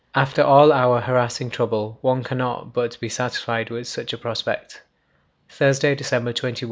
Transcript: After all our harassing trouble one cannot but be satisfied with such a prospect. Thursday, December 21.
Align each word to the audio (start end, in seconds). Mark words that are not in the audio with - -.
After 0.15 0.41
all 0.41 0.73
our 0.73 0.99
harassing 0.99 1.51
trouble 1.51 1.99
one 2.01 2.23
cannot 2.23 2.73
but 2.73 2.99
be 2.99 3.07
satisfied 3.07 3.69
with 3.69 3.87
such 3.87 4.13
a 4.13 4.17
prospect. 4.17 4.81
Thursday, 5.47 5.93
December 5.93 6.33
21. 6.33 6.57